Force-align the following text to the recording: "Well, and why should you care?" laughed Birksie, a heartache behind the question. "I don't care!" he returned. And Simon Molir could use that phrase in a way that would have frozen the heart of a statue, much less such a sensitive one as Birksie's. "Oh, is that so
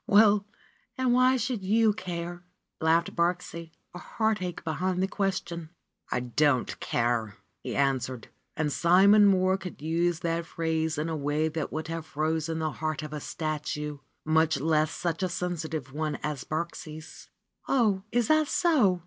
"Well, 0.07 0.47
and 0.97 1.13
why 1.13 1.37
should 1.37 1.61
you 1.63 1.93
care?" 1.93 2.43
laughed 2.79 3.15
Birksie, 3.15 3.73
a 3.93 3.99
heartache 3.99 4.63
behind 4.63 5.03
the 5.03 5.07
question. 5.07 5.69
"I 6.11 6.21
don't 6.21 6.79
care!" 6.79 7.37
he 7.63 7.77
returned. 7.77 8.29
And 8.57 8.73
Simon 8.73 9.31
Molir 9.31 9.59
could 9.59 9.79
use 9.79 10.21
that 10.21 10.47
phrase 10.47 10.97
in 10.97 11.07
a 11.07 11.15
way 11.15 11.49
that 11.49 11.71
would 11.71 11.87
have 11.89 12.07
frozen 12.07 12.57
the 12.57 12.71
heart 12.71 13.03
of 13.03 13.13
a 13.13 13.19
statue, 13.19 13.99
much 14.25 14.59
less 14.59 14.89
such 14.89 15.21
a 15.21 15.29
sensitive 15.29 15.93
one 15.93 16.15
as 16.23 16.45
Birksie's. 16.45 17.29
"Oh, 17.67 18.01
is 18.11 18.27
that 18.29 18.47
so 18.47 18.99